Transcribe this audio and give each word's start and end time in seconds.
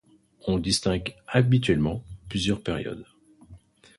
On 0.47 0.57
distingue 0.57 1.13
habituellement 1.27 2.03
plusieurs 2.27 2.61
périodes. 2.63 3.05